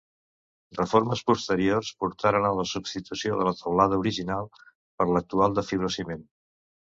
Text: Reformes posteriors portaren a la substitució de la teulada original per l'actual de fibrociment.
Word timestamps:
Reformes 0.77 1.19
posteriors 1.31 1.91
portaren 2.03 2.47
a 2.47 2.51
la 2.59 2.65
substitució 2.71 3.37
de 3.41 3.47
la 3.49 3.55
teulada 3.59 4.01
original 4.05 4.49
per 4.61 5.07
l'actual 5.11 5.57
de 5.59 5.65
fibrociment. 5.71 6.27